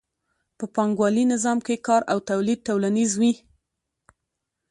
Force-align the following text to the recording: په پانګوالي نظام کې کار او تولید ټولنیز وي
په 0.57 0.65
پانګوالي 0.75 1.23
نظام 1.33 1.57
کې 1.65 1.75
کار 1.87 2.01
او 2.11 2.17
تولید 2.29 2.59
ټولنیز 2.67 3.11
وي 3.19 3.33